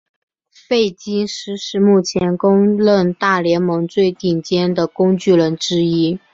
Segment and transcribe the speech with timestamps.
[0.67, 6.19] 菲金斯是目前公认大联盟最顶尖的工具人之一。